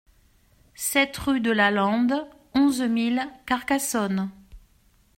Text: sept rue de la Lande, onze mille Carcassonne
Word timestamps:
sept 0.73 1.15
rue 1.17 1.41
de 1.41 1.51
la 1.51 1.69
Lande, 1.69 2.27
onze 2.55 2.81
mille 2.81 3.23
Carcassonne 3.45 4.31